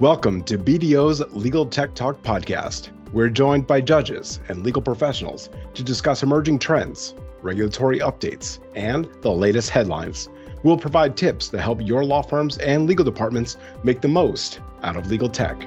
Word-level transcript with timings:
Welcome 0.00 0.44
to 0.44 0.56
BDO's 0.56 1.20
Legal 1.34 1.66
Tech 1.66 1.94
Talk 1.94 2.22
podcast. 2.22 2.88
We're 3.12 3.28
joined 3.28 3.66
by 3.66 3.82
judges 3.82 4.40
and 4.48 4.64
legal 4.64 4.80
professionals 4.80 5.50
to 5.74 5.82
discuss 5.82 6.22
emerging 6.22 6.60
trends, 6.60 7.14
regulatory 7.42 7.98
updates, 7.98 8.60
and 8.74 9.10
the 9.20 9.30
latest 9.30 9.68
headlines. 9.68 10.30
We'll 10.62 10.78
provide 10.78 11.18
tips 11.18 11.48
to 11.50 11.60
help 11.60 11.82
your 11.82 12.02
law 12.02 12.22
firms 12.22 12.56
and 12.56 12.86
legal 12.86 13.04
departments 13.04 13.58
make 13.82 14.00
the 14.00 14.08
most 14.08 14.60
out 14.82 14.96
of 14.96 15.06
legal 15.08 15.28
tech. 15.28 15.60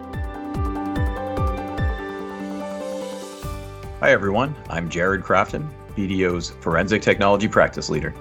Hi, 3.99 4.09
everyone. 4.09 4.55
I'm 4.67 4.89
Jared 4.89 5.21
Crafton, 5.21 5.69
BDO's 5.95 6.49
Forensic 6.59 7.03
Technology 7.03 7.47
Practice 7.47 7.87
Leader. 7.87 8.15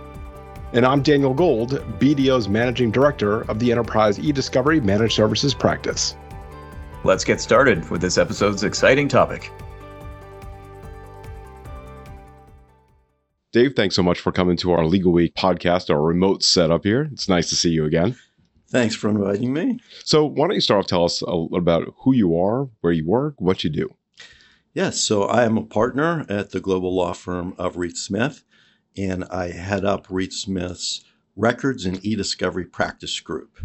And 0.74 0.86
I'm 0.86 1.02
Daniel 1.02 1.34
Gold, 1.34 1.72
BDO's 1.98 2.48
Managing 2.48 2.90
Director 2.90 3.42
of 3.42 3.58
the 3.58 3.70
Enterprise 3.70 4.18
eDiscovery 4.18 4.82
Managed 4.82 5.12
Services 5.12 5.52
Practice. 5.52 6.16
Let's 7.04 7.24
get 7.24 7.42
started 7.42 7.90
with 7.90 8.00
this 8.00 8.16
episode's 8.16 8.64
exciting 8.64 9.06
topic. 9.06 9.52
Dave, 13.52 13.74
thanks 13.76 13.94
so 13.94 14.02
much 14.02 14.18
for 14.20 14.32
coming 14.32 14.56
to 14.56 14.72
our 14.72 14.86
Legal 14.86 15.12
Week 15.12 15.34
podcast, 15.34 15.90
our 15.90 16.00
remote 16.00 16.42
setup 16.42 16.84
here. 16.84 17.10
It's 17.12 17.28
nice 17.28 17.50
to 17.50 17.54
see 17.54 17.68
you 17.68 17.84
again. 17.84 18.16
Thanks 18.70 18.94
for 18.94 19.10
inviting 19.10 19.52
me. 19.52 19.78
So, 20.04 20.24
why 20.24 20.46
don't 20.46 20.54
you 20.54 20.62
start 20.62 20.84
off? 20.84 20.86
Tell 20.86 21.04
us 21.04 21.20
a 21.20 21.26
little 21.26 21.58
about 21.58 21.92
who 21.98 22.14
you 22.14 22.40
are, 22.40 22.70
where 22.80 22.94
you 22.94 23.06
work, 23.06 23.34
what 23.36 23.62
you 23.62 23.68
do. 23.68 23.94
Yes, 24.72 24.98
so 24.98 25.24
I 25.24 25.44
am 25.44 25.58
a 25.58 25.66
partner 25.66 26.24
at 26.30 26.52
the 26.52 26.60
global 26.60 26.96
law 26.96 27.12
firm 27.12 27.54
of 27.58 27.76
Reed 27.76 27.98
Smith 27.98 28.42
and 28.96 29.24
I 29.24 29.50
head 29.50 29.84
up 29.84 30.06
Reed 30.10 30.32
Smith's 30.32 31.04
records 31.36 31.86
and 31.86 32.04
e-discovery 32.04 32.64
practice 32.64 33.18
group. 33.20 33.58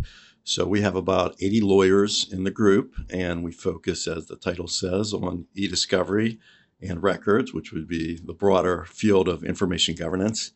So 0.43 0.65
we 0.65 0.81
have 0.81 0.95
about 0.95 1.35
80 1.41 1.61
lawyers 1.61 2.31
in 2.31 2.45
the 2.45 2.51
group, 2.51 2.95
and 3.09 3.43
we 3.43 3.51
focus, 3.51 4.07
as 4.07 4.27
the 4.27 4.37
title 4.37 4.67
says, 4.67 5.13
on 5.13 5.45
e-discovery 5.55 6.39
and 6.81 7.03
records, 7.03 7.53
which 7.53 7.73
would 7.73 7.87
be 7.87 8.17
the 8.23 8.33
broader 8.33 8.85
field 8.85 9.27
of 9.27 9.43
information 9.43 9.95
governance. 9.95 10.53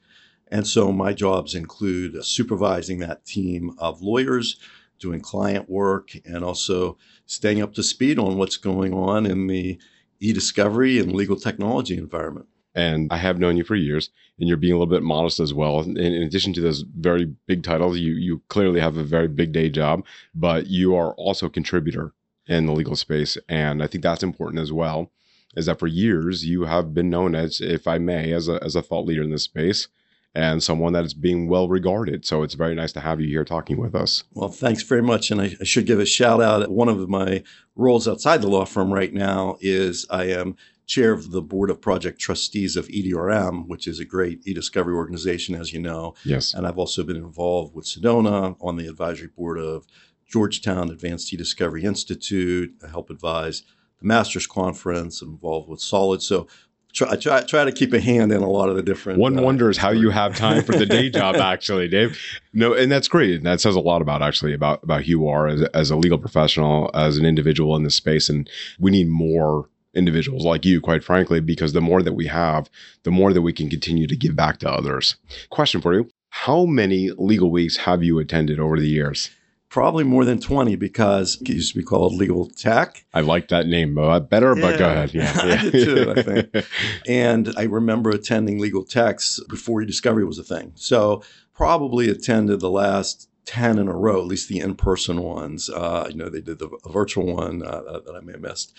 And 0.50 0.66
so 0.66 0.92
my 0.92 1.14
jobs 1.14 1.56
include 1.56 2.24
supervising 2.24 3.00
that 3.00 3.26
team 3.26 3.76
of 3.78 4.02
lawyers, 4.02 4.60
doing 5.00 5.20
client 5.20 5.70
work, 5.70 6.12
and 6.26 6.44
also 6.44 6.98
staying 7.26 7.62
up 7.62 7.74
to 7.74 7.84
speed 7.84 8.18
on 8.20 8.38
what's 8.38 8.58
going 8.58 8.94
on 8.94 9.26
in 9.26 9.48
the 9.48 9.78
e-discovery 10.22 11.00
and 11.00 11.14
legal 11.14 11.36
technology 11.36 11.98
environment 11.98 12.48
and 12.76 13.12
I 13.12 13.18
have 13.18 13.40
known 13.40 13.58
you 13.58 13.64
for 13.64 13.76
years, 13.76 14.10
and 14.40 14.48
you're 14.48 14.58
being 14.58 14.74
a 14.74 14.78
little 14.78 14.94
bit 14.94 15.04
modest 15.04 15.40
as 15.40 15.54
well. 15.54 15.82
In, 15.82 15.98
in, 15.98 16.24
addition 16.24 16.54
to 16.54 16.62
those 16.62 16.82
very 16.82 17.26
big 17.46 17.64
titles, 17.64 17.98
you 17.98 18.14
you 18.14 18.42
clearly 18.48 18.80
have 18.80 18.98
a 18.98 19.04
very 19.04 19.28
big 19.28 19.52
day 19.52 19.70
job, 19.70 20.06
but 20.34 20.68
you 20.68 20.96
are 20.96 21.14
also 21.16 21.48
a 21.48 21.50
contributor 21.50 22.14
in 22.48 22.66
the 22.66 22.74
legal 22.74 22.96
space, 22.96 23.38
and 23.50 23.84
I 23.84 23.88
think 23.88 24.04
that's 24.04 24.24
important 24.24 24.62
as 24.62 24.72
well. 24.72 25.12
Is 25.56 25.66
that 25.66 25.80
for 25.80 25.88
years 25.88 26.46
you 26.46 26.64
have 26.64 26.94
been 26.94 27.10
known 27.10 27.36
as, 27.36 27.60
if 27.60 27.88
I 27.88 27.98
may, 27.98 28.32
as 28.32 28.48
a 28.48 28.62
as 28.64 28.76
a 28.76 28.82
thought 28.82 29.06
leader 29.06 29.24
in 29.24 29.32
this 29.32 29.44
space, 29.44 29.88
and 30.34 30.64
someone 30.64 30.94
that 30.94 31.06
is 31.06 31.14
being 31.14 31.48
well 31.48 31.68
regarded. 31.68 32.26
So 32.26 32.44
it's 32.44 32.54
very 32.54 32.76
nice 32.76 32.94
to 32.94 33.02
have 33.02 33.20
you 33.20 33.28
here 33.28 33.44
talking 33.44 33.78
with 33.78 33.96
us. 33.96 34.24
Well, 34.34 34.50
thanks 34.50 34.84
very 34.84 35.02
much. 35.04 35.30
And 35.30 35.42
I, 35.42 35.56
I, 35.60 35.64
should 35.66 35.86
give 35.86 36.00
a 36.00 36.06
shout 36.06 36.42
out. 36.42 36.70
One 36.72 36.88
of 36.88 37.10
my 37.10 37.44
roles 37.76 38.08
outside 38.08 38.42
the 38.42 38.48
law 38.48 38.66
firm 38.66 38.94
right 38.94 39.14
now 39.14 39.58
is 39.60 40.06
I 40.10 40.26
am 40.26 40.56
chair 40.92 41.14
of 41.14 41.32
the 41.32 41.42
board 41.42 41.70
of 41.70 41.80
project 41.80 42.20
trustees 42.20 42.76
of 42.76 42.86
EDRM, 42.90 43.66
which 43.68 43.88
is 43.88 44.02
a 44.02 44.06
great 44.06 44.42
e-discovery 44.46 44.94
organization, 44.94 45.56
as 45.56 45.72
you 45.72 45.80
know. 45.80 46.14
Yes. 46.26 46.54
And 46.54 46.68
I've 46.68 46.78
also 46.78 47.02
been 47.04 47.16
involved 47.16 47.74
with 47.74 47.86
Sedona 47.86 48.58
on 48.60 48.76
the 48.76 48.88
advisory 48.88 49.30
board 49.30 49.58
of 49.58 49.88
Georgetown 50.28 50.90
Advanced 50.90 51.32
E-Discovery 51.34 51.86
Institute. 51.86 52.76
I 52.84 52.90
help 52.90 53.10
advise 53.10 53.64
the 54.02 54.08
Masters 54.08 54.46
Conference. 54.46 55.22
I'm 55.22 55.30
involved 55.30 55.70
with 55.70 55.80
Solid. 55.80 56.22
So 56.22 56.48
try, 56.92 57.16
try, 57.16 57.42
try 57.44 57.64
to 57.64 57.72
keep 57.72 57.94
a 57.94 58.02
hand 58.02 58.34
in 58.34 58.42
a 58.42 58.50
lot 58.50 58.68
of 58.68 58.76
the 58.76 58.84
different. 58.84 59.18
One 59.18 59.40
uh, 59.40 59.44
wonders 59.44 59.78
how 59.78 59.92
you 59.92 60.10
have 60.10 60.36
time 60.36 60.62
for 60.62 60.74
the 60.74 60.86
day 60.86 61.10
job, 61.22 61.38
actually, 61.38 61.88
Dave. 61.88 62.20
No, 62.52 62.74
and 62.74 62.92
that's 62.92 63.08
great. 63.08 63.36
And 63.36 63.46
That 63.46 63.62
says 63.62 63.76
a 63.76 63.80
lot 63.80 64.02
about 64.02 64.22
actually 64.22 64.54
about 64.54 64.84
about 64.84 65.04
who 65.04 65.10
you 65.10 65.28
are 65.30 65.48
as, 65.48 65.62
as 65.74 65.90
a 65.90 65.96
legal 65.96 66.18
professional, 66.18 66.92
as 66.94 67.18
an 67.18 67.26
individual 67.26 67.78
in 67.78 67.84
this 67.84 67.96
space, 67.96 68.28
and 68.28 68.50
we 68.78 68.92
need 68.92 69.08
more 69.08 69.70
individuals 69.94 70.46
like 70.46 70.66
you, 70.66 70.82
quite 70.82 71.04
frankly, 71.04 71.40
because 71.40 71.74
the 71.74 71.82
more 71.82 72.02
that 72.02 72.14
we 72.14 72.28
have, 72.28 72.70
the 73.04 73.12
more 73.12 73.34
that 73.34 73.42
we 73.42 73.54
can 73.54 73.70
continue 73.70 74.08
to 74.08 74.16
give 74.16 74.36
back 74.36 74.60
to 74.60 74.70
others. 74.70 75.16
Question 75.50 75.82
for 75.82 75.94
you 75.94 76.10
How 76.30 76.66
many 76.66 77.12
legal 77.18 77.52
weeks 77.52 77.78
have 77.78 78.04
you 78.04 78.20
attended 78.20 78.60
over 78.60 78.80
the 78.80 78.88
years? 78.88 79.30
Probably 79.70 80.04
more 80.04 80.26
than 80.26 80.42
20 80.42 80.76
because 80.76 81.42
it 81.42 81.48
used 81.48 81.72
to 81.72 81.80
be 81.80 81.86
called 81.86 82.14
Legal 82.14 82.50
Tech. 82.50 83.06
I 83.14 83.22
like 83.22 83.48
that 83.48 83.68
name 83.68 83.96
better, 83.96 84.54
yeah, 84.54 84.62
but 84.62 84.78
go 84.78 84.90
ahead. 84.90 85.14
Yeah, 85.14 85.48
yeah. 85.48 85.54
I 85.62 85.70
did 85.70 85.86
too, 85.86 86.14
I 86.14 86.22
think. 86.22 86.66
and 87.08 87.54
I 87.56 87.64
remember 87.64 88.10
attending 88.10 88.60
Legal 88.60 88.84
Techs 88.84 89.40
before 89.48 89.82
e-discovery 89.82 90.26
was 90.26 90.38
a 90.38 90.44
thing. 90.44 90.74
So 90.76 91.24
probably 91.54 92.10
attended 92.10 92.60
the 92.60 92.70
last 92.70 93.30
10 93.46 93.80
in 93.80 93.88
a 93.88 93.96
row, 93.96 94.20
at 94.20 94.28
least 94.28 94.50
the 94.50 94.60
in-person 94.60 95.22
ones. 95.22 95.70
Uh, 95.70 96.08
you 96.10 96.18
know, 96.18 96.30
they 96.30 96.42
did 96.42 96.60
the 96.60 96.70
virtual 96.90 97.34
one 97.34 97.64
uh, 97.64 98.02
that 98.06 98.16
I 98.16 98.20
may 98.20 98.34
have 98.34 98.42
missed 98.42 98.74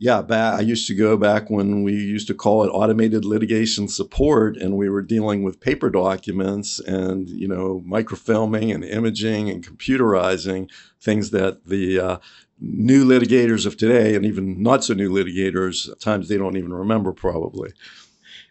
yeah, 0.00 0.22
back, 0.22 0.54
I 0.54 0.60
used 0.60 0.86
to 0.88 0.94
go 0.94 1.16
back 1.16 1.50
when 1.50 1.82
we 1.82 1.92
used 1.92 2.28
to 2.28 2.34
call 2.34 2.62
it 2.62 2.68
automated 2.68 3.24
litigation 3.24 3.88
support, 3.88 4.56
and 4.56 4.76
we 4.76 4.88
were 4.88 5.02
dealing 5.02 5.42
with 5.42 5.60
paper 5.60 5.90
documents 5.90 6.78
and 6.78 7.28
you 7.28 7.48
know 7.48 7.82
microfilming 7.86 8.72
and 8.72 8.84
imaging 8.84 9.50
and 9.50 9.66
computerizing 9.66 10.70
things 11.00 11.30
that 11.30 11.66
the 11.66 11.98
uh, 11.98 12.18
new 12.60 13.04
litigators 13.04 13.66
of 13.66 13.76
today, 13.76 14.14
and 14.14 14.24
even 14.24 14.62
not 14.62 14.84
so 14.84 14.94
new 14.94 15.10
litigators, 15.10 15.90
at 15.90 16.00
times 16.00 16.28
they 16.28 16.36
don't 16.36 16.56
even 16.56 16.72
remember 16.72 17.12
probably. 17.12 17.72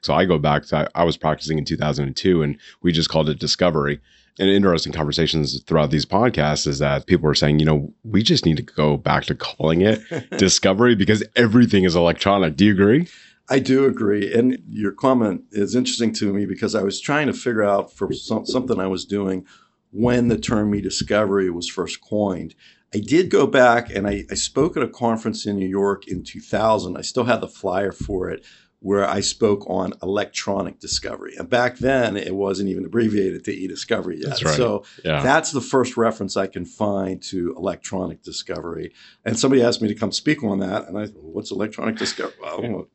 So 0.02 0.14
I 0.14 0.26
go 0.26 0.38
back 0.38 0.66
to 0.68 0.90
I 0.96 1.06
was 1.06 1.16
practicing 1.16 1.58
in 1.58 1.64
2002, 1.64 2.42
and 2.42 2.58
we 2.82 2.92
just 2.92 3.10
called 3.10 3.30
it 3.30 3.40
discovery 3.40 4.02
and 4.40 4.50
interesting 4.50 4.94
conversations 4.94 5.62
throughout 5.64 5.92
these 5.92 6.06
podcasts 6.06 6.68
is 6.68 6.80
that 6.80 7.08
people 7.08 7.30
are 7.30 7.36
saying, 7.36 7.60
you 7.60 7.66
know, 7.66 7.94
we 8.04 8.22
just 8.22 8.46
need 8.46 8.58
to 8.58 8.64
go 8.64 8.98
back 8.98 9.26
to 9.26 9.36
calling 9.36 9.82
it 9.82 10.02
discovery 10.38 10.96
because 10.96 11.24
everything 11.36 11.84
is 11.84 11.96
electronic. 11.96 12.56
Do 12.56 12.66
you 12.66 12.72
agree? 12.72 13.08
I 13.50 13.60
do 13.60 13.86
agree. 13.86 14.34
And 14.34 14.62
your 14.70 14.92
comment 14.92 15.44
is 15.52 15.76
interesting 15.76 16.14
to 16.16 16.34
me 16.34 16.46
because 16.46 16.76
I 16.76 16.84
was 16.84 17.00
trying 17.00 17.28
to 17.28 17.34
figure 17.34 17.64
out 17.64 17.94
for 17.94 18.12
some, 18.14 18.46
something 18.46 18.80
I 18.80 18.88
was 18.88 19.06
doing 19.06 19.46
when 19.92 20.28
the 20.28 20.38
term 20.38 20.76
e-discovery 20.76 21.50
was 21.50 21.70
first 21.70 22.02
coined. 22.02 22.56
I 22.94 23.00
did 23.00 23.30
go 23.30 23.48
back 23.48 23.90
and 23.90 24.08
I, 24.08 24.26
I 24.30 24.36
spoke 24.36 24.78
at 24.78 24.84
a 24.84 24.88
conference 24.88 25.46
in 25.46 25.58
New 25.58 25.68
York 25.68 26.08
in 26.08 26.24
2000. 26.24 26.98
I 26.98 27.02
still 27.02 27.24
had 27.24 27.42
the 27.42 27.48
flyer 27.48 27.92
for 27.92 28.30
it 28.30 28.46
where 28.88 29.06
I 29.06 29.20
spoke 29.20 29.70
on 29.70 29.92
electronic 30.02 30.80
discovery. 30.80 31.36
And 31.38 31.50
back 31.50 31.78
then, 31.80 32.16
it 32.16 32.34
wasn't 32.34 32.70
even 32.70 32.86
abbreviated 32.86 33.44
to 33.44 33.54
e-discovery 33.54 34.22
yet. 34.22 34.30
That's 34.30 34.46
right. 34.46 34.56
So 34.56 34.86
yeah. 35.04 35.22
that's 35.22 35.52
the 35.52 35.60
first 35.60 35.98
reference 35.98 36.38
I 36.38 36.48
can 36.48 36.64
find 36.64 37.22
to 37.24 37.54
electronic 37.58 38.24
discovery. 38.24 38.94
And 39.26 39.38
somebody 39.38 39.62
asked 39.62 39.82
me 39.82 39.90
to 39.90 39.94
come 39.94 40.14
speak 40.14 40.42
on 40.42 40.60
that, 40.60 40.88
and 40.88 40.98
I, 40.98 41.08
said, 41.08 41.16
what's 41.20 41.52
electronic 41.52 41.98
discovery? 41.98 42.36
Well, 42.42 42.88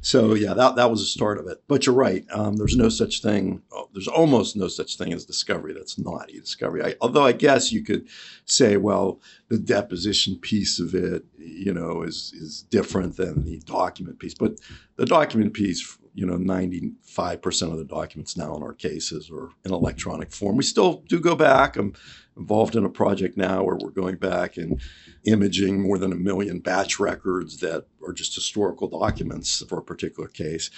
so 0.00 0.34
yeah, 0.34 0.54
that 0.54 0.76
that 0.76 0.90
was 0.90 1.00
the 1.00 1.06
start 1.06 1.38
of 1.38 1.46
it. 1.46 1.62
But 1.68 1.86
you're 1.86 1.94
right. 1.94 2.24
Um, 2.30 2.56
there's 2.56 2.76
no 2.76 2.88
such 2.88 3.22
thing. 3.22 3.62
Oh, 3.72 3.88
there's 3.92 4.08
almost 4.08 4.56
no 4.56 4.68
such 4.68 4.96
thing 4.96 5.12
as 5.12 5.24
discovery. 5.24 5.72
That's 5.72 5.98
not 5.98 6.30
e-discovery. 6.30 6.84
I, 6.84 6.94
although 7.00 7.24
I 7.24 7.32
guess 7.32 7.72
you 7.72 7.82
could 7.82 8.08
say, 8.44 8.76
well, 8.76 9.20
the 9.48 9.58
deposition 9.58 10.36
piece 10.36 10.78
of 10.78 10.94
it, 10.94 11.24
you 11.38 11.72
know, 11.72 12.02
is 12.02 12.32
is 12.36 12.62
different 12.62 13.16
than 13.16 13.44
the 13.44 13.60
document 13.60 14.18
piece. 14.18 14.34
But 14.34 14.58
the 14.96 15.06
document 15.06 15.54
piece, 15.54 15.98
you 16.14 16.24
know, 16.24 16.36
95% 16.36 17.72
of 17.72 17.78
the 17.78 17.84
documents 17.84 18.36
now 18.36 18.54
in 18.56 18.62
our 18.62 18.72
cases 18.72 19.30
are 19.30 19.50
in 19.64 19.72
electronic 19.72 20.30
form. 20.32 20.56
We 20.56 20.62
still 20.62 21.02
do 21.08 21.18
go 21.20 21.34
back. 21.34 21.76
I'm 21.76 21.94
involved 22.36 22.76
in 22.76 22.84
a 22.84 22.90
project 22.90 23.36
now 23.36 23.64
where 23.64 23.76
we're 23.76 23.90
going 23.90 24.16
back 24.16 24.56
and 24.56 24.80
imaging 25.24 25.82
more 25.82 25.98
than 25.98 26.12
a 26.12 26.16
million 26.16 26.60
batch 26.60 27.00
records 27.00 27.58
that 27.58 27.86
are 28.06 28.12
just 28.12 28.34
historical 28.34 28.88
documents 28.88 29.62
for 29.68 29.78
a 29.78 29.82
particular 29.82 30.28
case 30.28 30.70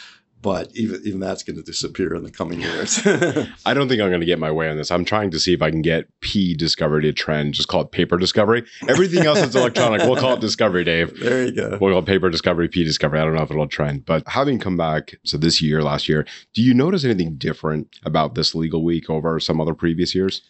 but 0.43 0.71
even 0.75 1.01
even 1.05 1.21
that's 1.21 1.43
going 1.43 1.57
to 1.57 1.63
disappear 1.63 2.15
in 2.15 2.23
the 2.23 2.31
coming 2.31 2.61
years. 2.61 3.01
I 3.67 3.75
don't 3.75 3.89
think 3.89 4.01
I'm 4.01 4.09
going 4.09 4.21
to 4.21 4.27
get 4.27 4.39
my 4.39 4.51
way 4.51 4.69
on 4.69 4.77
this. 4.77 4.91
I'm 4.91 5.05
trying 5.05 5.31
to 5.31 5.41
see 5.41 5.53
if 5.53 5.63
I 5.63 5.71
can 5.71 5.83
get 5.83 6.09
P 6.21 6.55
discovery 6.55 7.03
to 7.03 7.13
trend. 7.13 7.55
Just 7.55 7.69
call 7.69 7.83
it 7.83 7.91
paper 7.91 8.17
discovery. 8.17 8.65
Everything 8.89 9.27
else 9.27 9.41
is 9.41 9.57
electronic, 9.57 10.03
we'll 10.03 10.17
call 10.17 10.35
it 10.35 10.41
discovery, 10.41 10.85
Dave. 10.85 11.19
There 11.19 11.45
you 11.45 11.53
go. 11.53 11.79
We'll 11.81 11.93
call 11.93 12.03
it 12.03 12.07
paper 12.07 12.31
discovery, 12.31 12.69
P 12.69 12.85
discovery. 12.85 13.21
I 13.21 13.25
don't 13.25 13.35
know 13.35 13.43
if 13.43 13.51
it'll 13.51 13.67
trend, 13.67 14.05
but 14.05 14.27
having 14.29 14.59
come 14.59 14.77
back 14.77 15.15
so 15.25 15.37
this 15.37 15.61
year, 15.61 15.83
last 15.83 16.09
year, 16.09 16.27
do 16.55 16.63
you 16.63 16.75
notice 16.75 17.05
anything 17.05 17.37
different 17.37 17.99
about 18.05 18.35
this 18.35 18.55
legal 18.55 18.85
week 18.85 19.11
over 19.11 19.41
some 19.41 19.61
other 19.61 19.75
previous 19.75 20.15
years? 20.15 20.43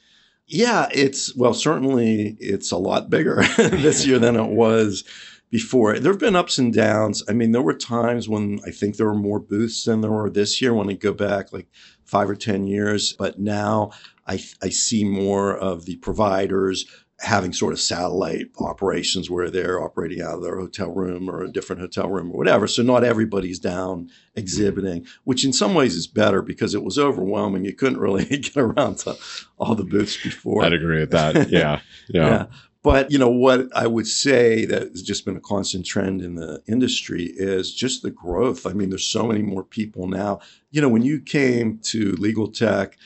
Yeah, 0.49 0.89
it's 0.93 1.35
well, 1.37 1.55
certainly 1.55 2.37
it's 2.39 2.71
a 2.71 2.77
lot 2.77 3.11
bigger 3.11 3.43
this 3.57 4.07
year 4.07 4.19
than 4.19 4.37
it 4.37 4.51
was 4.51 5.05
before. 5.51 5.99
There 5.99 6.13
have 6.13 6.21
been 6.21 6.37
ups 6.37 6.59
and 6.59 6.73
downs. 6.73 7.23
I 7.29 7.33
mean, 7.33 7.53
there 7.53 7.63
were 7.63 7.75
times 7.75 8.29
when 8.29 8.61
I 8.67 8.71
think 8.71 8.97
there 8.97 9.07
were 9.07 9.15
more 9.15 9.39
booths 9.41 9.85
than 9.85 10.01
there 10.01 10.11
were 10.11 10.31
this 10.31 10.61
year 10.61 10.75
when 10.75 10.91
I 10.91 10.95
go 10.95 11.13
back 11.13 11.53
like 11.53 11.69
five 12.05 12.29
or 12.29 12.35
10 12.35 12.67
years. 12.67 13.13
But 13.13 13.39
now 13.39 13.91
I, 14.27 14.35
I 14.63 14.71
see 14.71 15.05
more 15.05 15.57
of 15.57 15.85
the 15.85 15.97
providers 15.97 16.87
having 17.21 17.53
sort 17.53 17.73
of 17.73 17.81
satellite 17.81 18.47
operations 18.59 19.31
where 19.31 19.49
they're 19.51 19.83
operating 19.83 20.21
out 20.21 20.35
of 20.35 20.43
their 20.43 20.59
hotel 20.59 20.91
room 20.93 21.31
or 21.31 21.43
a 21.43 21.51
different 21.51 21.81
hotel 21.81 22.11
room 22.11 22.31
or 22.31 22.37
whatever. 22.37 22.67
So 22.67 22.83
not 22.83 23.05
everybody's 23.05 23.59
down 23.59 24.11
exhibiting, 24.35 25.07
which 25.25 25.43
in 25.43 25.55
some 25.55 25.73
ways 25.75 25.95
is 25.95 26.07
better 26.07 26.43
because 26.43 26.75
it 26.75 26.85
was 26.85 26.99
overwhelming. 26.99 27.65
You 27.65 27.73
couldn't 27.73 28.01
really 28.01 28.25
get 28.27 28.57
around 28.57 28.99
to 28.99 29.17
all 29.57 29.75
the 29.75 29.85
booths 29.85 30.23
before. 30.23 30.63
I'd 30.65 30.75
agree 30.75 31.01
with 31.01 31.13
that. 31.13 31.51
Yeah. 31.51 31.81
Yeah. 32.09 32.29
yeah. 32.29 32.47
But 32.87 33.11
you 33.11 33.19
know 33.19 33.29
what 33.29 33.67
I 33.75 33.89
would 33.89 34.07
say 34.07 34.65
that 34.67 34.83
has 34.93 35.03
just 35.03 35.25
been 35.25 35.37
a 35.37 35.41
constant 35.41 35.85
trend 35.85 36.23
in 36.23 36.37
the 36.37 36.63
industry 36.69 37.25
is 37.35 37.75
just 37.75 38.03
the 38.03 38.13
growth. 38.13 38.65
I 38.65 38.75
mean, 38.75 38.91
there's 38.91 39.05
so 39.05 39.27
many 39.27 39.43
more 39.43 39.65
people 39.65 40.07
now. 40.07 40.39
You 40.71 40.83
know, 40.83 40.89
when 40.89 41.03
you 41.03 41.19
came 41.19 41.79
to 41.79 42.13
legal 42.13 42.47
tech 42.47 42.97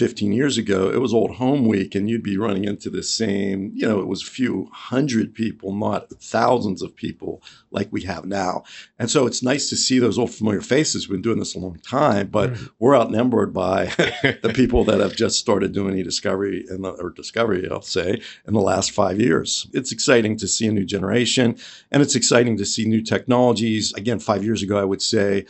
15 0.00 0.32
years 0.32 0.56
ago, 0.56 0.88
it 0.88 0.98
was 0.98 1.12
Old 1.12 1.32
Home 1.32 1.66
Week, 1.66 1.94
and 1.94 2.08
you'd 2.08 2.22
be 2.22 2.38
running 2.38 2.64
into 2.64 2.88
the 2.88 3.02
same, 3.02 3.70
you 3.74 3.86
know, 3.86 4.00
it 4.00 4.06
was 4.06 4.22
a 4.22 4.30
few 4.30 4.66
hundred 4.72 5.34
people, 5.34 5.74
not 5.74 6.08
thousands 6.22 6.80
of 6.80 6.96
people 6.96 7.42
like 7.70 7.88
we 7.90 8.00
have 8.04 8.24
now. 8.24 8.62
And 8.98 9.10
so 9.10 9.26
it's 9.26 9.42
nice 9.42 9.68
to 9.68 9.76
see 9.76 9.98
those 9.98 10.18
old 10.18 10.32
familiar 10.32 10.62
faces. 10.62 11.06
We've 11.06 11.18
been 11.18 11.22
doing 11.22 11.38
this 11.38 11.54
a 11.54 11.58
long 11.58 11.78
time, 11.80 12.28
but 12.28 12.54
mm-hmm. 12.54 12.64
we're 12.78 12.96
outnumbered 12.96 13.52
by 13.52 13.84
the 14.42 14.52
people 14.54 14.84
that 14.84 15.00
have 15.00 15.16
just 15.16 15.38
started 15.38 15.72
doing 15.72 15.98
e-discovery 15.98 16.64
or 16.82 17.10
discovery, 17.10 17.68
I'll 17.70 17.82
say, 17.82 18.22
in 18.48 18.54
the 18.54 18.60
last 18.62 18.92
five 18.92 19.20
years. 19.20 19.66
It's 19.74 19.92
exciting 19.92 20.38
to 20.38 20.48
see 20.48 20.66
a 20.66 20.72
new 20.72 20.86
generation, 20.86 21.58
and 21.90 22.02
it's 22.02 22.14
exciting 22.14 22.56
to 22.56 22.64
see 22.64 22.86
new 22.86 23.02
technologies. 23.02 23.92
Again, 23.92 24.18
five 24.18 24.44
years 24.44 24.62
ago, 24.62 24.78
I 24.78 24.84
would 24.84 25.02
say 25.02 25.44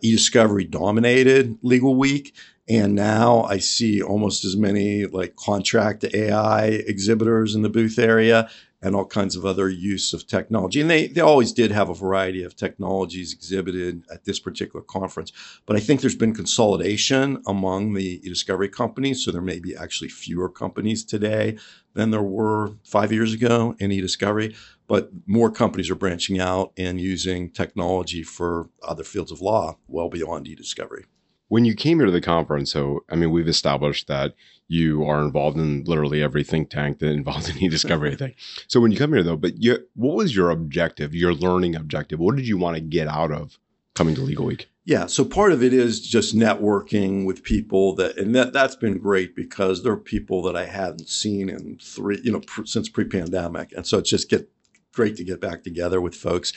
e-discovery 0.00 0.64
dominated 0.64 1.58
Legal 1.62 1.94
Week 1.94 2.34
and 2.68 2.94
now 2.94 3.42
I 3.42 3.58
see 3.58 4.02
almost 4.02 4.44
as 4.44 4.56
many 4.56 5.06
like 5.06 5.36
contract 5.36 6.04
AI 6.14 6.66
exhibitors 6.66 7.54
in 7.54 7.62
the 7.62 7.68
booth 7.68 7.98
area 7.98 8.48
and 8.84 8.94
all 8.94 9.06
kinds 9.06 9.34
of 9.34 9.46
other 9.46 9.70
use 9.70 10.12
of 10.12 10.26
technology. 10.26 10.80
And 10.80 10.90
they, 10.90 11.06
they 11.06 11.22
always 11.22 11.52
did 11.52 11.72
have 11.72 11.88
a 11.88 11.94
variety 11.94 12.42
of 12.44 12.54
technologies 12.54 13.32
exhibited 13.32 14.04
at 14.12 14.24
this 14.26 14.38
particular 14.38 14.84
conference. 14.84 15.32
But 15.64 15.76
I 15.76 15.80
think 15.80 16.00
there's 16.02 16.14
been 16.14 16.34
consolidation 16.34 17.42
among 17.46 17.94
the 17.94 18.20
e-discovery 18.24 18.68
companies. 18.68 19.24
So 19.24 19.32
there 19.32 19.40
may 19.40 19.58
be 19.58 19.74
actually 19.74 20.10
fewer 20.10 20.50
companies 20.50 21.02
today 21.02 21.56
than 21.94 22.10
there 22.10 22.22
were 22.22 22.74
five 22.84 23.10
years 23.10 23.32
ago 23.32 23.74
in 23.78 23.90
e-discovery. 23.90 24.54
But 24.86 25.08
more 25.26 25.50
companies 25.50 25.90
are 25.90 25.94
branching 25.94 26.38
out 26.38 26.72
and 26.76 27.00
using 27.00 27.50
technology 27.50 28.22
for 28.22 28.68
other 28.82 29.02
fields 29.02 29.32
of 29.32 29.40
law 29.40 29.78
well 29.88 30.10
beyond 30.10 30.46
e-discovery 30.46 31.06
when 31.48 31.64
you 31.64 31.74
came 31.74 31.98
here 31.98 32.06
to 32.06 32.12
the 32.12 32.20
conference, 32.20 32.72
so 32.72 33.04
I 33.08 33.16
mean, 33.16 33.30
we've 33.30 33.48
established 33.48 34.08
that 34.08 34.34
you 34.68 35.04
are 35.04 35.20
involved 35.20 35.58
in 35.58 35.84
literally 35.84 36.22
every 36.22 36.42
think 36.42 36.70
tank 36.70 36.98
that 36.98 37.06
involves 37.12 37.50
any 37.50 37.68
discovery 37.68 38.16
thing. 38.16 38.34
So 38.66 38.80
when 38.80 38.92
you 38.92 38.98
come 38.98 39.12
here, 39.12 39.22
though, 39.22 39.36
but 39.36 39.62
you, 39.62 39.78
what 39.94 40.16
was 40.16 40.34
your 40.34 40.50
objective, 40.50 41.14
your 41.14 41.34
learning 41.34 41.74
objective? 41.76 42.18
What 42.18 42.36
did 42.36 42.48
you 42.48 42.58
want 42.58 42.76
to 42.76 42.80
get 42.80 43.08
out 43.08 43.30
of 43.30 43.58
coming 43.94 44.14
to 44.14 44.22
Legal 44.22 44.46
Week? 44.46 44.68
Yeah, 44.86 45.06
so 45.06 45.24
part 45.24 45.52
of 45.52 45.62
it 45.62 45.72
is 45.72 46.06
just 46.06 46.36
networking 46.36 47.24
with 47.24 47.42
people 47.42 47.94
that, 47.94 48.18
and 48.18 48.34
that 48.34 48.52
that's 48.52 48.76
been 48.76 48.98
great 48.98 49.34
because 49.34 49.82
there 49.82 49.92
are 49.92 49.98
people 49.98 50.42
that 50.42 50.56
I 50.56 50.66
hadn't 50.66 51.08
seen 51.08 51.48
in 51.48 51.78
three, 51.80 52.20
you 52.22 52.30
know, 52.30 52.40
pr- 52.40 52.66
since 52.66 52.90
pre-pandemic, 52.90 53.72
and 53.72 53.86
so 53.86 53.98
it's 53.98 54.10
just 54.10 54.28
get 54.28 54.50
great 54.92 55.16
to 55.16 55.24
get 55.24 55.40
back 55.40 55.64
together 55.64 56.00
with 56.00 56.14
folks. 56.14 56.52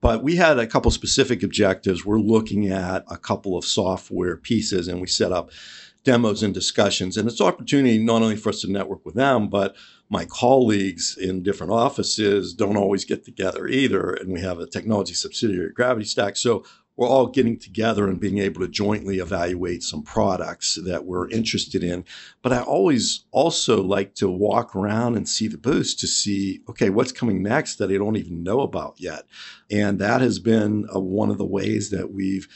But 0.00 0.22
we 0.22 0.36
had 0.36 0.58
a 0.58 0.66
couple 0.66 0.90
specific 0.90 1.42
objectives. 1.42 2.04
We're 2.04 2.20
looking 2.20 2.68
at 2.68 3.04
a 3.08 3.16
couple 3.16 3.56
of 3.56 3.64
software 3.64 4.36
pieces 4.36 4.88
and 4.88 5.00
we 5.00 5.06
set 5.06 5.32
up 5.32 5.50
demos 6.04 6.42
and 6.42 6.54
discussions. 6.54 7.16
And 7.16 7.28
it's 7.28 7.40
an 7.40 7.46
opportunity 7.46 7.98
not 7.98 8.22
only 8.22 8.36
for 8.36 8.50
us 8.50 8.60
to 8.60 8.70
network 8.70 9.04
with 9.04 9.14
them, 9.14 9.48
but 9.48 9.74
my 10.08 10.24
colleagues 10.24 11.18
in 11.18 11.42
different 11.42 11.72
offices 11.72 12.54
don't 12.54 12.76
always 12.76 13.04
get 13.04 13.24
together 13.24 13.66
either. 13.66 14.12
And 14.12 14.32
we 14.32 14.40
have 14.40 14.58
a 14.58 14.66
technology 14.66 15.14
subsidiary, 15.14 15.72
Gravity 15.72 16.06
Stack. 16.06 16.36
So 16.36 16.64
we're 16.98 17.08
all 17.08 17.28
getting 17.28 17.56
together 17.56 18.08
and 18.08 18.18
being 18.18 18.38
able 18.38 18.60
to 18.60 18.66
jointly 18.66 19.20
evaluate 19.20 19.84
some 19.84 20.02
products 20.02 20.76
that 20.84 21.04
we're 21.04 21.30
interested 21.30 21.84
in. 21.84 22.04
But 22.42 22.52
I 22.52 22.60
always 22.60 23.24
also 23.30 23.80
like 23.80 24.16
to 24.16 24.28
walk 24.28 24.74
around 24.74 25.16
and 25.16 25.28
see 25.28 25.46
the 25.46 25.56
booths 25.56 25.94
to 25.94 26.08
see, 26.08 26.60
okay, 26.68 26.90
what's 26.90 27.12
coming 27.12 27.40
next 27.40 27.76
that 27.76 27.92
I 27.92 27.98
don't 27.98 28.16
even 28.16 28.42
know 28.42 28.62
about 28.62 28.96
yet. 28.98 29.26
And 29.70 30.00
that 30.00 30.20
has 30.20 30.40
been 30.40 30.88
a, 30.90 30.98
one 30.98 31.30
of 31.30 31.38
the 31.38 31.46
ways 31.46 31.90
that 31.90 32.12
we've 32.12 32.48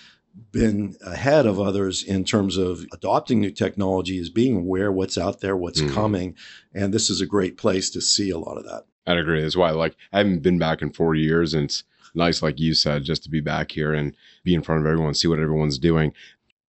been 0.50 0.96
ahead 1.06 1.46
of 1.46 1.60
others 1.60 2.02
in 2.02 2.24
terms 2.24 2.56
of 2.56 2.84
adopting 2.92 3.40
new 3.40 3.52
technology 3.52 4.18
is 4.18 4.28
being 4.28 4.56
aware 4.56 4.90
what's 4.90 5.16
out 5.16 5.40
there, 5.40 5.56
what's 5.56 5.82
mm. 5.82 5.94
coming. 5.94 6.34
And 6.74 6.92
this 6.92 7.10
is 7.10 7.20
a 7.20 7.26
great 7.26 7.56
place 7.56 7.90
to 7.90 8.00
see 8.00 8.30
a 8.30 8.38
lot 8.38 8.58
of 8.58 8.64
that. 8.64 8.86
I'd 9.06 9.18
agree. 9.18 9.40
That's 9.40 9.56
why 9.56 9.70
like 9.70 9.94
I 10.12 10.18
haven't 10.18 10.42
been 10.42 10.58
back 10.58 10.82
in 10.82 10.90
four 10.92 11.14
years 11.14 11.54
and 11.54 11.64
it's 11.66 11.84
nice, 12.14 12.42
like 12.42 12.60
you 12.60 12.74
said, 12.74 13.04
just 13.04 13.22
to 13.24 13.30
be 13.30 13.40
back 13.40 13.72
here 13.72 13.92
and 13.92 14.14
be 14.44 14.54
in 14.54 14.62
front 14.62 14.80
of 14.80 14.86
everyone, 14.86 15.14
see 15.14 15.28
what 15.28 15.40
everyone's 15.40 15.78
doing. 15.78 16.12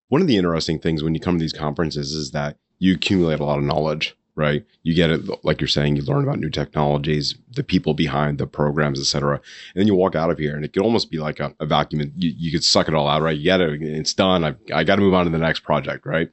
One 0.10 0.22
of 0.22 0.28
the 0.28 0.38
interesting 0.38 0.80
things 0.80 1.04
when 1.04 1.16
you 1.16 1.20
come 1.20 1.38
to 1.38 1.44
these 1.44 1.54
conferences 1.54 2.14
is 2.14 2.32
that 2.32 2.58
you 2.80 2.94
accumulate 2.94 3.40
a 3.40 3.46
lot 3.46 3.58
of 3.58 3.64
knowledge, 3.64 4.16
right? 4.36 4.66
You 4.84 4.94
get 4.94 5.10
it, 5.10 5.22
like 5.44 5.62
you're 5.62 5.68
saying, 5.68 5.96
you 5.96 6.02
learn 6.04 6.24
about 6.24 6.40
new 6.40 6.50
technologies, 6.50 7.36
the 7.52 7.64
people 7.64 7.94
behind 7.94 8.38
the 8.38 8.48
programs, 8.48 9.00
et 9.00 9.06
cetera. 9.06 9.36
And 9.36 9.76
then 9.76 9.88
you 9.88 9.96
walk 9.96 10.16
out 10.16 10.30
of 10.30 10.38
here 10.38 10.56
and 10.56 10.66
it 10.66 10.74
could 10.74 10.84
almost 10.84 11.10
be 11.10 11.20
like 11.20 11.40
a, 11.40 11.56
a 11.60 11.66
vacuum. 11.66 12.12
You, 12.16 12.34
you 12.38 12.52
could 12.52 12.64
suck 12.64 12.88
it 12.88 12.94
all 12.94 13.08
out, 13.08 13.22
right? 13.22 13.38
You 13.38 13.44
get 13.44 13.62
it, 13.62 13.82
it's 13.82 14.14
done. 14.14 14.44
I, 14.44 14.56
I 14.74 14.84
got 14.84 14.96
to 14.96 15.02
move 15.02 15.14
on 15.14 15.26
to 15.26 15.32
the 15.32 15.38
next 15.38 15.62
project, 15.62 16.06
right? 16.06 16.30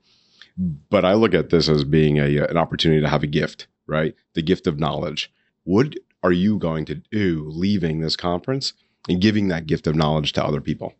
But 0.90 1.04
I 1.04 1.14
look 1.14 1.32
at 1.32 1.50
this 1.50 1.68
as 1.68 1.84
being 1.84 2.18
a, 2.18 2.44
an 2.46 2.56
opportunity 2.56 3.00
to 3.00 3.08
have 3.08 3.22
a 3.22 3.28
gift, 3.28 3.66
right? 3.86 4.14
The 4.34 4.42
gift 4.42 4.66
of 4.66 4.78
knowledge. 4.78 5.32
What 5.64 5.94
are 6.22 6.32
you 6.32 6.58
going 6.58 6.84
to 6.86 6.96
do 6.96 7.48
leaving 7.48 8.00
this 8.00 8.16
conference 8.16 8.74
and 9.08 9.20
giving 9.20 9.48
that 9.48 9.66
gift 9.66 9.86
of 9.86 9.96
knowledge 9.96 10.32
to 10.34 10.44
other 10.44 10.60
people? 10.60 10.94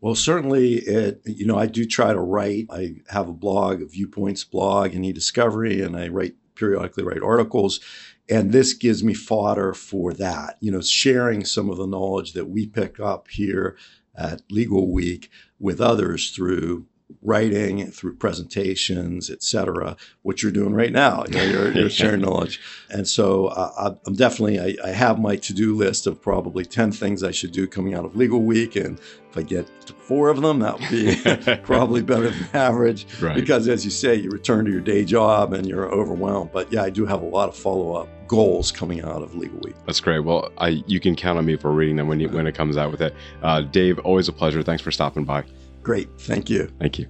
Well, 0.00 0.14
certainly, 0.14 0.76
it, 0.76 1.20
you 1.26 1.46
know, 1.46 1.58
I 1.58 1.66
do 1.66 1.84
try 1.84 2.12
to 2.12 2.20
write. 2.20 2.66
I 2.70 2.96
have 3.08 3.28
a 3.28 3.34
blog, 3.34 3.82
a 3.82 3.86
viewpoints 3.86 4.44
blog 4.44 4.94
in 4.94 5.04
e-discovery, 5.04 5.82
and 5.82 5.96
I 5.96 6.08
write 6.08 6.34
periodically 6.54 7.04
write 7.04 7.22
articles. 7.22 7.80
And 8.28 8.52
this 8.52 8.72
gives 8.74 9.02
me 9.02 9.12
fodder 9.12 9.74
for 9.74 10.12
that, 10.14 10.56
you 10.60 10.70
know, 10.70 10.80
sharing 10.80 11.44
some 11.44 11.68
of 11.68 11.76
the 11.76 11.86
knowledge 11.86 12.32
that 12.32 12.48
we 12.48 12.66
pick 12.66 13.00
up 13.00 13.28
here 13.28 13.76
at 14.14 14.42
Legal 14.50 14.90
Week 14.90 15.30
with 15.58 15.80
others 15.80 16.30
through 16.30 16.86
writing, 17.22 17.90
through 17.90 18.16
presentations, 18.16 19.30
etc. 19.30 19.96
What 20.22 20.42
you're 20.42 20.52
doing 20.52 20.74
right 20.74 20.92
now, 20.92 21.24
you 21.28 21.34
know, 21.34 21.44
you're, 21.44 21.72
you're 21.72 21.90
sharing 22.00 22.20
knowledge, 22.20 22.60
and 22.90 23.06
so 23.06 23.46
uh, 23.48 23.94
I'm 24.06 24.14
definitely 24.14 24.58
I, 24.60 24.76
I 24.88 24.90
have 24.90 25.18
my 25.18 25.36
to-do 25.36 25.76
list 25.76 26.06
of 26.06 26.20
probably 26.20 26.64
ten 26.64 26.92
things 26.92 27.22
I 27.22 27.30
should 27.30 27.52
do 27.52 27.66
coming 27.66 27.94
out 27.94 28.04
of 28.04 28.16
Legal 28.16 28.42
Week, 28.42 28.76
and 28.76 28.98
if 29.30 29.36
I 29.36 29.42
get 29.42 29.68
to 29.86 29.92
four 29.92 30.28
of 30.28 30.42
them, 30.42 30.58
that 30.58 30.80
would 30.80 30.90
be 30.90 31.56
probably 31.62 32.02
better 32.02 32.30
than 32.30 32.48
average. 32.52 33.06
Right. 33.20 33.36
Because 33.36 33.68
as 33.68 33.84
you 33.84 33.90
say, 33.90 34.16
you 34.16 34.28
return 34.28 34.64
to 34.64 34.70
your 34.72 34.80
day 34.80 35.04
job 35.04 35.52
and 35.52 35.66
you're 35.66 35.88
overwhelmed. 35.88 36.50
But 36.52 36.72
yeah, 36.72 36.82
I 36.82 36.90
do 36.90 37.06
have 37.06 37.22
a 37.22 37.26
lot 37.26 37.48
of 37.48 37.56
follow-up 37.56 38.08
goals 38.26 38.72
coming 38.72 39.02
out 39.02 39.22
of 39.22 39.36
Legal 39.36 39.60
Week. 39.60 39.76
That's 39.86 40.00
great. 40.00 40.20
Well, 40.20 40.50
I 40.58 40.82
you 40.86 40.98
can 40.98 41.14
count 41.14 41.38
on 41.38 41.44
me 41.44 41.56
for 41.56 41.70
reading 41.70 41.96
them 41.96 42.08
when 42.08 42.18
you, 42.18 42.28
when 42.28 42.46
it 42.46 42.54
comes 42.56 42.76
out 42.76 42.90
with 42.90 43.02
it. 43.02 43.14
Uh, 43.42 43.60
Dave, 43.60 43.98
always 44.00 44.28
a 44.28 44.32
pleasure. 44.32 44.62
Thanks 44.62 44.82
for 44.82 44.90
stopping 44.90 45.24
by. 45.24 45.44
Great. 45.82 46.08
Thank 46.18 46.50
you. 46.50 46.70
Thank 46.78 46.98
you. 46.98 47.06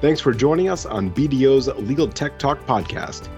Thanks 0.00 0.20
for 0.20 0.34
joining 0.34 0.68
us 0.68 0.84
on 0.84 1.10
BDO's 1.10 1.68
Legal 1.78 2.06
Tech 2.06 2.38
Talk 2.38 2.64
podcast. 2.66 3.30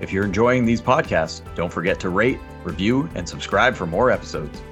If 0.00 0.12
you're 0.12 0.24
enjoying 0.24 0.64
these 0.64 0.80
podcasts, 0.80 1.42
don't 1.56 1.72
forget 1.72 1.98
to 2.00 2.08
rate, 2.08 2.38
review, 2.62 3.08
and 3.16 3.28
subscribe 3.28 3.74
for 3.74 3.84
more 3.84 4.08
episodes. 4.08 4.62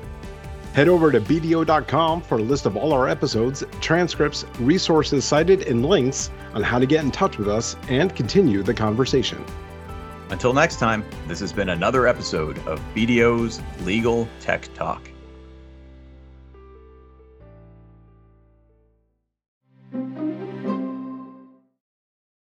Head 0.72 0.86
over 0.86 1.10
to 1.10 1.20
BDO.com 1.20 2.22
for 2.22 2.38
a 2.38 2.42
list 2.42 2.64
of 2.64 2.76
all 2.76 2.92
our 2.92 3.08
episodes, 3.08 3.64
transcripts, 3.80 4.44
resources 4.60 5.24
cited, 5.24 5.66
and 5.66 5.84
links 5.84 6.30
on 6.54 6.62
how 6.62 6.78
to 6.78 6.86
get 6.86 7.02
in 7.02 7.10
touch 7.10 7.38
with 7.38 7.48
us 7.48 7.76
and 7.88 8.14
continue 8.14 8.62
the 8.62 8.72
conversation. 8.72 9.44
Until 10.30 10.52
next 10.52 10.76
time, 10.76 11.04
this 11.26 11.40
has 11.40 11.52
been 11.52 11.70
another 11.70 12.06
episode 12.06 12.58
of 12.60 12.80
BDO's 12.94 13.60
Legal 13.84 14.28
Tech 14.38 14.72
Talk. 14.74 15.10